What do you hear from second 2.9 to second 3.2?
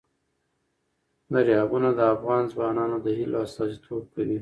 د